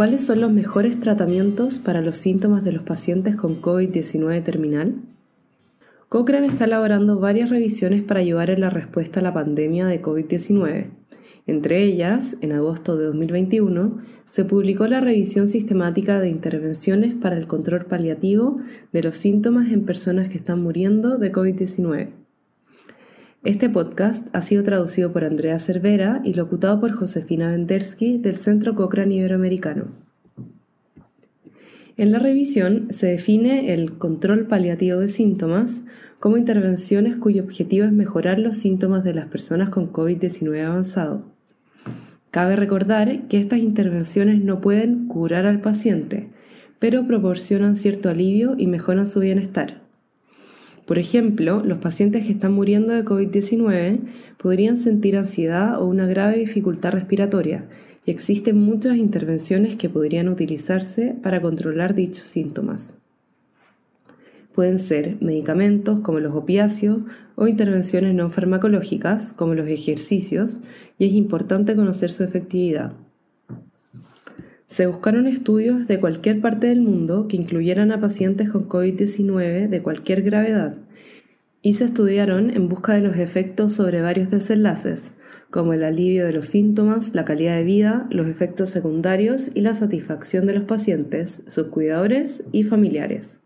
[0.00, 4.94] ¿Cuáles son los mejores tratamientos para los síntomas de los pacientes con COVID-19 terminal?
[6.08, 10.86] Cochrane está elaborando varias revisiones para ayudar en la respuesta a la pandemia de COVID-19.
[11.46, 17.46] Entre ellas, en agosto de 2021, se publicó la revisión sistemática de intervenciones para el
[17.46, 18.56] control paliativo
[18.94, 22.19] de los síntomas en personas que están muriendo de COVID-19.
[23.42, 28.74] Este podcast ha sido traducido por Andrea Cervera y locutado por Josefina Vendersky del Centro
[28.74, 29.86] Cochrane Iberoamericano.
[31.96, 35.84] En la revisión se define el control paliativo de síntomas
[36.18, 41.24] como intervenciones cuyo objetivo es mejorar los síntomas de las personas con COVID-19 avanzado.
[42.30, 46.28] Cabe recordar que estas intervenciones no pueden curar al paciente,
[46.78, 49.80] pero proporcionan cierto alivio y mejoran su bienestar.
[50.90, 54.00] Por ejemplo, los pacientes que están muriendo de COVID-19
[54.38, 57.68] podrían sentir ansiedad o una grave dificultad respiratoria,
[58.04, 62.96] y existen muchas intervenciones que podrían utilizarse para controlar dichos síntomas.
[64.52, 67.02] Pueden ser medicamentos como los opiáceos
[67.36, 70.58] o intervenciones no farmacológicas como los ejercicios,
[70.98, 72.94] y es importante conocer su efectividad.
[74.70, 79.82] Se buscaron estudios de cualquier parte del mundo que incluyeran a pacientes con COVID-19 de
[79.82, 80.76] cualquier gravedad
[81.60, 85.14] y se estudiaron en busca de los efectos sobre varios desenlaces,
[85.50, 89.74] como el alivio de los síntomas, la calidad de vida, los efectos secundarios y la
[89.74, 93.40] satisfacción de los pacientes, sus cuidadores y familiares.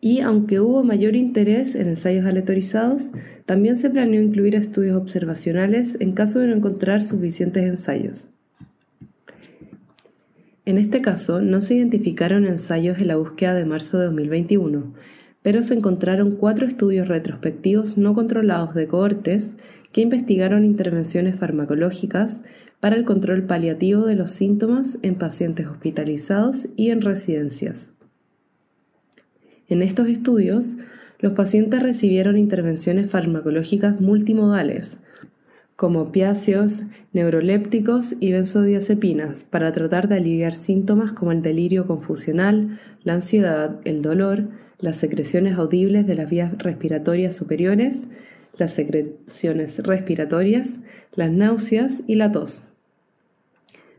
[0.00, 3.12] Y aunque hubo mayor interés en ensayos aleatorizados,
[3.46, 8.34] también se planeó incluir estudios observacionales en caso de no encontrar suficientes ensayos.
[10.64, 14.92] En este caso, no se identificaron ensayos en la búsqueda de marzo de 2021,
[15.42, 19.54] pero se encontraron cuatro estudios retrospectivos no controlados de cohortes
[19.92, 22.42] que investigaron intervenciones farmacológicas
[22.78, 27.92] para el control paliativo de los síntomas en pacientes hospitalizados y en residencias.
[29.68, 30.76] En estos estudios,
[31.20, 34.98] los pacientes recibieron intervenciones farmacológicas multimodales,
[35.80, 36.82] como opiáceos,
[37.14, 44.02] neurolépticos y benzodiazepinas para tratar de aliviar síntomas como el delirio confusional, la ansiedad, el
[44.02, 48.08] dolor, las secreciones audibles de las vías respiratorias superiores,
[48.58, 50.80] las secreciones respiratorias,
[51.16, 52.64] las náuseas y la tos.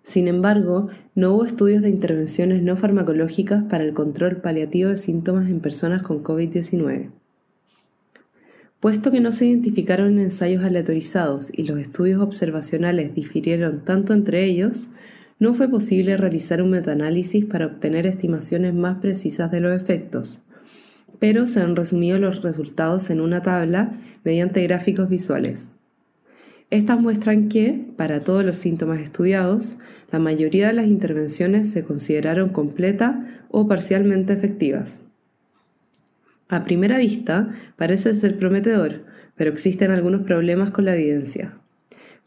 [0.04, 5.50] Sin embargo, no hubo estudios de intervenciones no farmacológicas para el control paliativo de síntomas
[5.50, 7.21] en personas con COVID-19.
[8.82, 14.90] Puesto que no se identificaron ensayos aleatorizados y los estudios observacionales difirieron tanto entre ellos,
[15.38, 20.42] no fue posible realizar un metaanálisis para obtener estimaciones más precisas de los efectos,
[21.20, 23.94] pero se han resumido los resultados en una tabla
[24.24, 25.70] mediante gráficos visuales.
[26.72, 29.78] Estas muestran que, para todos los síntomas estudiados,
[30.12, 35.02] la mayoría de las intervenciones se consideraron completa o parcialmente efectivas.
[36.52, 39.06] A primera vista parece ser prometedor,
[39.38, 41.54] pero existen algunos problemas con la evidencia.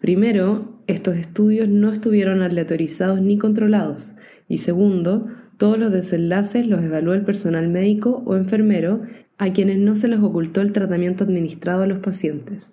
[0.01, 4.15] Primero, estos estudios no estuvieron aleatorizados ni controlados,
[4.49, 9.03] y segundo, todos los desenlaces los evaluó el personal médico o enfermero
[9.37, 12.73] a quienes no se les ocultó el tratamiento administrado a los pacientes.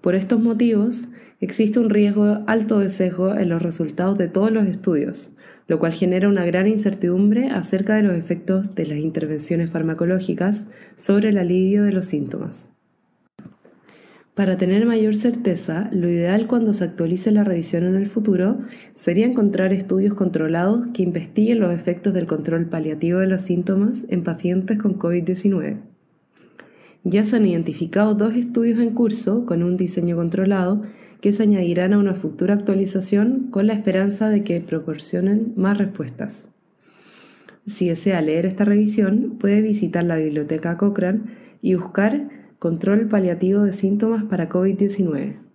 [0.00, 1.06] Por estos motivos,
[1.40, 5.30] existe un riesgo alto de sesgo en los resultados de todos los estudios,
[5.66, 11.30] lo cual genera una gran incertidumbre acerca de los efectos de las intervenciones farmacológicas sobre
[11.30, 12.70] el alivio de los síntomas.
[14.34, 18.58] Para tener mayor certeza, lo ideal cuando se actualice la revisión en el futuro
[18.94, 24.24] sería encontrar estudios controlados que investiguen los efectos del control paliativo de los síntomas en
[24.24, 25.95] pacientes con COVID-19.
[27.08, 30.82] Ya se han identificado dos estudios en curso con un diseño controlado
[31.20, 36.48] que se añadirán a una futura actualización con la esperanza de que proporcionen más respuestas.
[37.64, 41.20] Si desea leer esta revisión, puede visitar la biblioteca Cochrane
[41.62, 42.28] y buscar
[42.58, 45.45] control paliativo de síntomas para COVID-19.